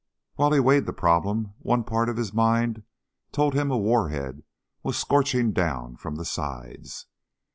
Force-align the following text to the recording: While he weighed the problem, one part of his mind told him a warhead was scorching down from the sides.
While 0.33 0.51
he 0.51 0.59
weighed 0.59 0.87
the 0.87 0.93
problem, 0.93 1.53
one 1.59 1.83
part 1.83 2.09
of 2.09 2.17
his 2.17 2.33
mind 2.33 2.81
told 3.31 3.53
him 3.53 3.69
a 3.69 3.77
warhead 3.77 4.41
was 4.81 4.97
scorching 4.97 5.51
down 5.53 5.95
from 5.95 6.15
the 6.15 6.25
sides. 6.25 7.05